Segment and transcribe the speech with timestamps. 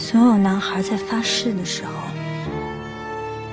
[0.00, 1.92] 所有男孩在发誓的时候，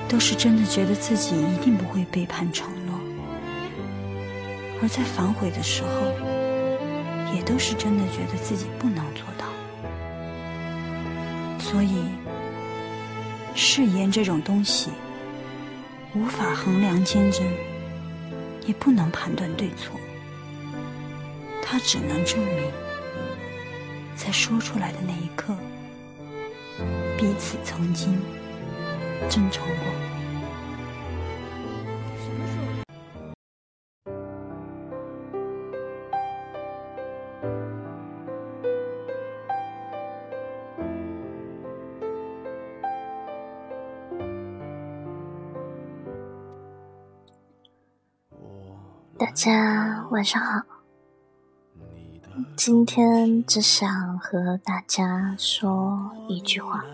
[0.08, 2.94] 都是真的觉得自己一定不会背叛承诺；
[4.82, 5.90] 而在反悔的时候，
[7.34, 9.44] 也都是真的觉得自己不能做到。
[11.60, 12.06] 所以，
[13.54, 14.90] 誓言这种东西，
[16.14, 17.46] 无法衡量坚贞，
[18.66, 20.00] 也不能判断对错，
[21.62, 22.64] 它只能证明，
[24.16, 25.54] 在说出来的那一刻。
[27.16, 28.18] 彼此曾经
[29.28, 30.18] 真诚过。
[49.18, 50.60] 大家晚上好，
[52.58, 56.84] 今天只想和大家说一句话。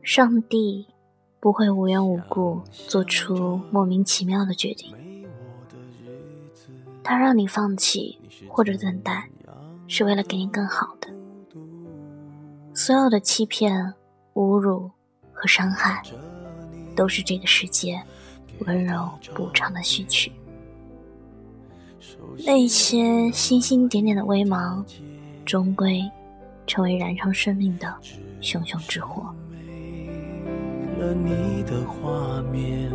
[0.00, 0.86] 上帝
[1.40, 4.94] 不会无缘无故做出莫名其妙的决定，
[7.02, 8.16] 他让你放弃
[8.48, 9.28] 或者等待，
[9.88, 11.08] 是为了给你更好的。
[12.72, 13.92] 所有的欺骗、
[14.34, 14.88] 侮辱
[15.32, 16.00] 和伤害，
[16.94, 18.00] 都是这个世界
[18.60, 20.30] 温柔补偿的序曲。
[22.44, 24.84] 那些星星点点的微芒，
[25.44, 26.02] 终归
[26.66, 27.94] 成为燃烧生命的
[28.40, 29.22] 熊熊之火。
[30.98, 32.90] 了你的画面，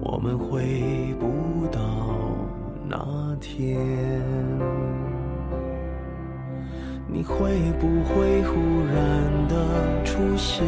[0.00, 1.80] 我们回不到
[2.88, 3.78] 那天。
[7.10, 8.54] 你会不会忽
[8.86, 10.64] 然的出现？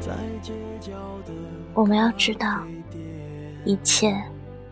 [0.00, 0.92] 在街角
[1.24, 1.32] 的
[1.74, 2.62] 我们要知道，
[3.64, 4.14] 一切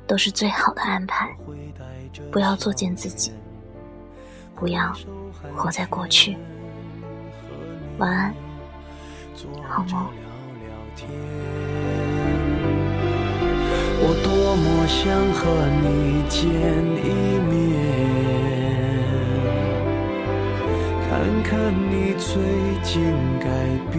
[0.06, 1.28] 都是最好的安排。
[2.30, 3.32] 不要作践自己，
[4.55, 4.92] 不要
[5.55, 6.36] 活在过去。
[7.98, 8.34] 晚安，
[9.69, 10.06] 好梦。
[14.03, 15.04] 我多么想
[15.34, 15.41] 和
[15.82, 16.41] 你见
[17.04, 17.09] 一
[17.48, 17.50] 面，
[21.09, 21.10] 看
[21.43, 21.50] 看
[21.91, 22.31] 你最
[22.82, 22.91] 近
[23.38, 23.47] 改
[23.91, 23.98] 变，